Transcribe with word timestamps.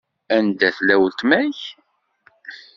Anda 0.35 0.69
tella 0.75 0.95
weltma-k? 0.99 1.59